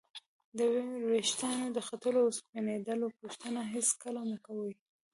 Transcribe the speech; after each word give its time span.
د 0.57 0.59
ورېښتانو 1.05 1.65
د 1.75 1.77
ختلو 1.87 2.19
او 2.25 2.29
سپینېدلو 2.39 3.07
پوښتنه 3.19 3.59
هېڅکله 3.73 4.21
مه 4.29 4.37
کوئ! 4.45 4.73